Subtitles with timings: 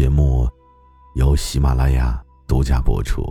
[0.00, 0.48] 节目
[1.14, 2.18] 由喜马拉雅
[2.48, 3.22] 独家播出。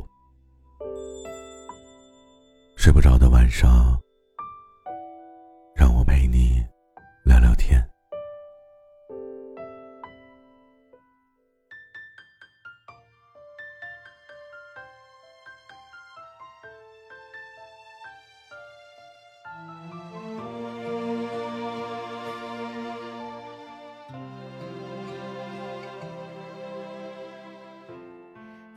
[2.77, 3.99] 睡不着的晚上，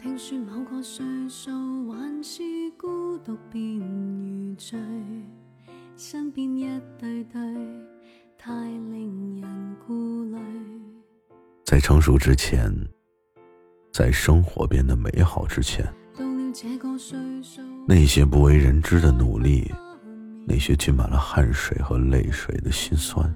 [0.02, 2.42] 听说某个岁数还是
[2.76, 4.76] 孤独便如醉，
[5.96, 6.66] 身边一
[6.98, 7.40] 对对，
[8.36, 10.36] 太令人顾虑。
[11.64, 12.74] 在成熟之前，
[13.92, 15.86] 在生活变得美好之前，
[16.18, 19.72] 到了这个岁数，那些不为人知的努力，
[20.44, 23.32] 那些浸满了汗水和泪水的心酸，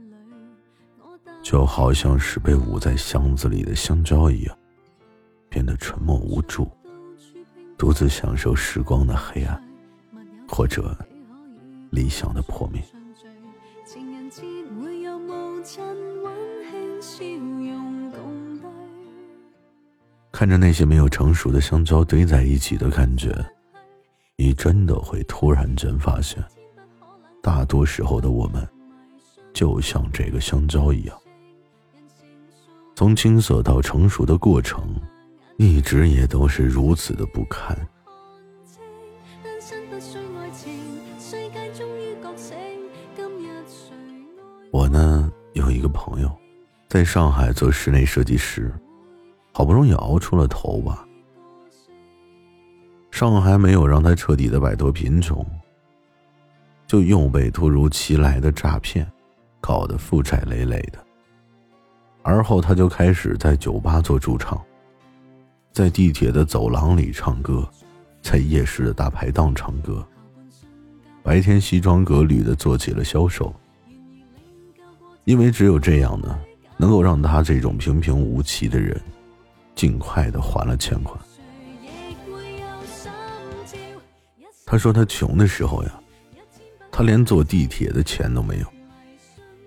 [1.44, 4.58] 就好像是被捂在箱子里的香蕉一样。
[5.56, 6.70] 变得沉默无助，
[7.78, 9.58] 独自享受时光的黑暗，
[10.46, 10.94] 或者
[11.90, 12.84] 理想的破灭。
[20.30, 23.34] 看着那些没有成熟的香蕉堆在一起的感觉，
[24.36, 26.44] 你真的会突然间发现，
[27.42, 28.68] 大多时候的我们，
[29.54, 31.18] 就像这个香蕉一样，
[32.94, 34.94] 从青涩到成熟的过程。
[35.58, 37.76] 一直也都是如此的不堪。
[44.70, 46.30] 我呢有一个朋友，
[46.88, 48.70] 在上海做室内设计师，
[49.52, 51.06] 好不容易熬出了头吧。
[53.10, 55.44] 上海没有让他彻底的摆脱贫穷，
[56.86, 59.10] 就又被突如其来的诈骗
[59.58, 60.98] 搞得负债累累的。
[62.22, 64.62] 而后他就开始在酒吧做驻唱。
[65.76, 67.68] 在地铁的走廊里唱歌，
[68.22, 70.02] 在夜市的大排档唱歌。
[71.22, 73.54] 白天西装革履的做起了销售，
[75.24, 76.40] 因为只有这样呢，
[76.78, 78.98] 能够让他这种平平无奇的人，
[79.74, 81.14] 尽快的还了欠款。
[84.64, 86.00] 他说他穷的时候呀，
[86.90, 88.66] 他连坐地铁的钱都没有，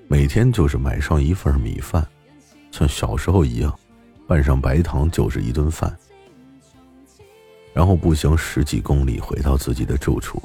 [0.08, 2.04] 每天就是买上一份米饭，
[2.72, 3.80] 像小时候一样。
[4.30, 5.92] 拌上白糖就是一顿饭，
[7.74, 10.40] 然后步行十几公里回到自己的住处。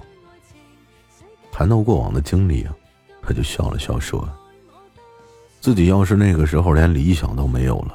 [1.53, 2.67] 谈到过往的经历，
[3.21, 4.27] 他就笑了笑说
[5.61, 7.95] ：“自己要是那个时候连理想都没有了，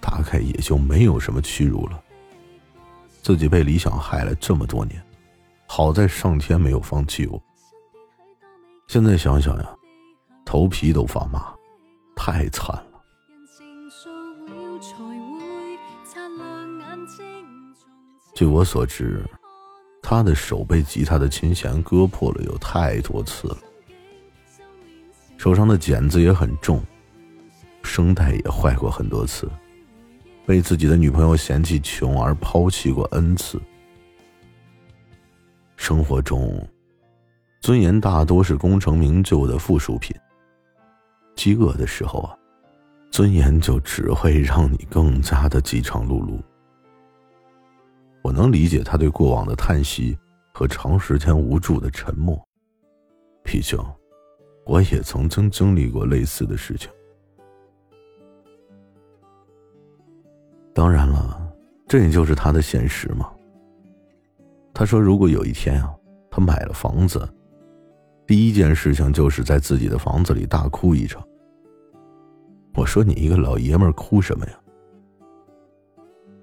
[0.00, 2.00] 大概也就没有什么屈辱了。
[3.20, 5.04] 自己被理想害了这么多年，
[5.66, 7.42] 好在上天没有放弃我。
[8.86, 9.68] 现在想想呀，
[10.44, 11.52] 头皮都发麻，
[12.14, 12.86] 太惨了。”
[18.34, 19.24] 据我所知，
[20.02, 23.56] 他的手被吉他的琴弦割破了有太多次了，
[25.36, 26.82] 手上的茧子也很重，
[27.84, 29.48] 声带也坏过很多次，
[30.44, 33.60] 被自己的女朋友嫌弃穷而抛弃过 n 次。
[35.76, 36.68] 生活中，
[37.60, 40.14] 尊严大多是功成名就的附属品。
[41.36, 42.36] 饥饿的时候啊，
[43.12, 46.42] 尊严就只会让你更加的饥肠辘辘。
[48.24, 50.18] 我能理解他对过往的叹息
[50.54, 52.42] 和长时间无助的沉默，
[53.42, 53.78] 毕竟
[54.64, 56.90] 我也曾经经历过类似的事情。
[60.72, 61.54] 当然了，
[61.86, 63.30] 这也就是他的现实嘛。
[64.72, 65.94] 他说，如果有一天啊，
[66.30, 67.28] 他买了房子，
[68.26, 71.22] 第一件事情就是在自己的房子里大哭一场。
[72.74, 74.58] 我说：“你一个老爷们哭什么呀？”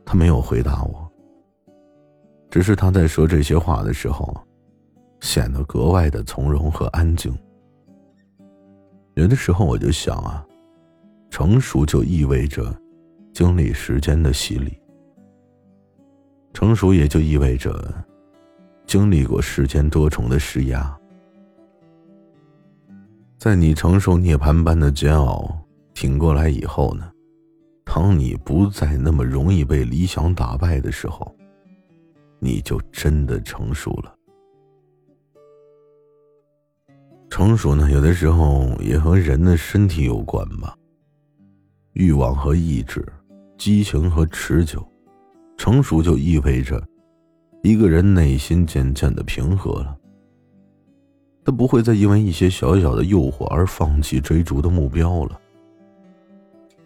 [0.05, 1.10] 他没有回答我。
[2.51, 4.37] 只是他在说这些话的时候，
[5.21, 7.33] 显得格外的从容和安静。
[9.15, 10.45] 有的时候我就想啊，
[11.29, 12.75] 成熟就意味着
[13.33, 14.77] 经历时间的洗礼，
[16.53, 17.93] 成熟也就意味着
[18.85, 20.97] 经历过世间多重的施压。
[23.37, 25.57] 在你承受涅槃般的煎熬
[25.93, 27.09] 挺过来以后呢，
[27.85, 31.33] 当你不再那么容易被理想打败的时候，
[32.43, 34.13] 你就真的成熟了。
[37.29, 40.75] 成熟呢，有的时候也和人的身体有关吧。
[41.93, 43.05] 欲望和意志，
[43.57, 44.85] 激情和持久，
[45.55, 46.83] 成熟就意味着
[47.61, 49.95] 一个人内心渐渐的平和了。
[51.45, 55.39] 他不会再因为一些小小的诱惑而放弃追逐的目标了，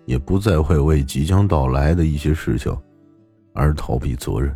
[0.06, 2.75] 也不再会为即将到来的一些事情
[3.54, 4.54] 而逃避责任。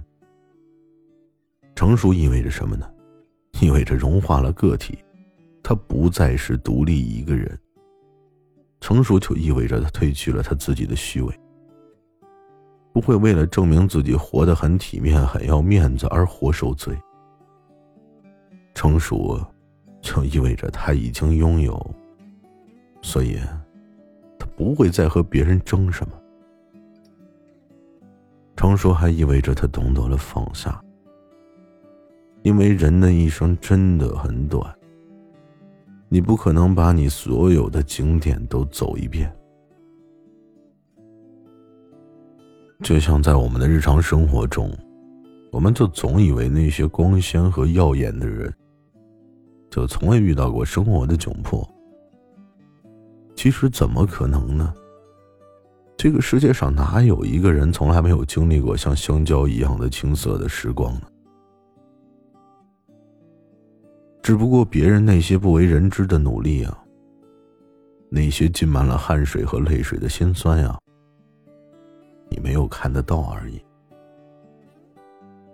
[1.80, 2.86] 成熟意味着什么呢？
[3.62, 5.00] 意味着融化了个体，
[5.64, 7.58] 他不再是独立一个人。
[8.82, 11.34] 成熟就意味着他褪去了他自己的虚伪，
[12.92, 16.94] 不会为了证明自己活得很体面、很要面子而活受罪。
[18.76, 19.40] 成熟。
[20.02, 21.96] 就意味着他已经拥有，
[23.02, 23.38] 所以，
[24.38, 26.14] 他不会再和别人争什么。
[28.58, 30.82] 成熟还意味着他懂得了放下，
[32.44, 34.64] 因为人的一生真的很短，
[36.08, 39.34] 你不可能把你所有的景点都走一遍。
[42.82, 44.72] 就像在我们的日常生活中，
[45.52, 48.54] 我们就总以为那些光鲜和耀眼的人。
[49.70, 51.68] 就从未遇到过生活的窘迫。
[53.36, 54.74] 其实怎么可能呢？
[55.96, 61.02] 这个世界上哪有一个人从来没有经历过像香蕉一样的青涩的时光呢？
[64.30, 66.78] 只不过别人那些不为人知的努力啊，
[68.12, 70.78] 那些浸满了汗水和泪水的辛酸呀，
[72.30, 73.60] 你没有看得到而已。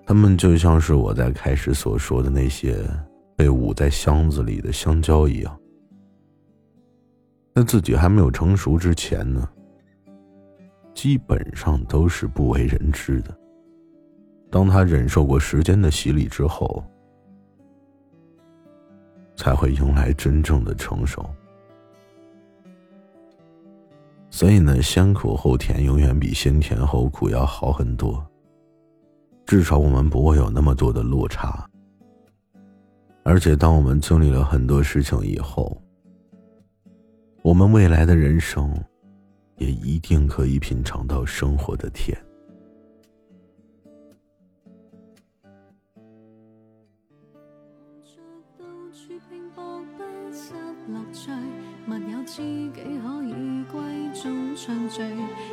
[0.06, 2.86] 他们就像是我在开始所说的那些。
[3.38, 5.58] 被捂在箱子里的香蕉一样，
[7.54, 9.48] 在自己还没有成熟之前呢，
[10.94, 13.34] 基本上都是不为人知的。
[14.52, 16.84] 当他忍受过时间的洗礼之后，
[19.46, 21.24] 才会迎来真正的成熟。
[24.32, 28.26] 所以呢，先苦后甜永远比先甜后苦要好很多。
[29.46, 31.64] 至少我们不会有那么多的落差。
[33.24, 35.80] 而且，当我们经历了很多事情以后，
[37.44, 38.76] 我们未来的人生
[39.58, 42.18] 也一定可以品尝到生活的甜。
[51.16, 51.32] 聚，
[51.86, 52.82] 密友知己可
[53.24, 53.82] 以归
[54.14, 55.02] 中畅聚。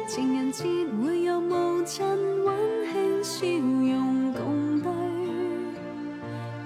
[0.09, 0.64] 情人节
[1.00, 2.05] 会有母亲
[2.44, 4.91] 温馨笑容共对，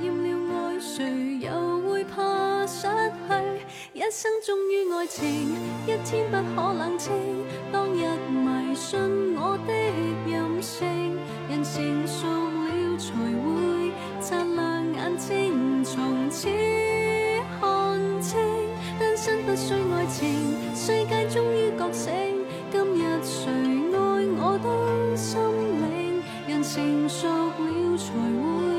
[0.03, 2.89] 厌了爱谁又会怕失
[3.29, 3.35] 去？
[3.93, 5.55] 一生忠于爱情，
[5.87, 7.13] 一天不可冷清。
[7.71, 8.99] 当日迷信
[9.37, 9.73] 我的
[10.27, 11.19] 任性，
[11.51, 13.13] 人成熟了才
[13.45, 13.93] 会
[14.23, 16.49] 擦亮眼睛，从此。
[19.57, 22.13] 需爱情，世界终于觉醒，
[22.71, 23.51] 今日谁
[23.91, 23.97] 爱
[24.37, 25.41] 我都心
[25.81, 28.76] 领，人成熟了才会。